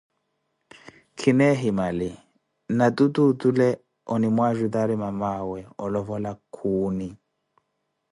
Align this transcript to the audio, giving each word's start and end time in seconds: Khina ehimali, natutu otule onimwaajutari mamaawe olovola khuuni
Khina 1.17 1.43
ehimali, 1.53 2.09
natutu 2.77 3.19
otule 3.29 3.67
onimwaajutari 4.13 4.95
mamaawe 5.03 5.59
olovola 5.83 6.31
khuuni 6.55 7.09